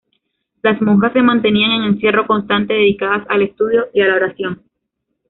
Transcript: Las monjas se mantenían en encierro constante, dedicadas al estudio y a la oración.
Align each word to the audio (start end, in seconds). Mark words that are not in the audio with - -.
Las 0.63 0.81
monjas 0.81 1.13
se 1.13 1.21
mantenían 1.21 1.69
en 1.73 1.83
encierro 1.83 2.25
constante, 2.25 2.73
dedicadas 2.73 3.23
al 3.29 3.43
estudio 3.43 3.85
y 3.93 4.01
a 4.01 4.07
la 4.07 4.15
oración. 4.15 4.63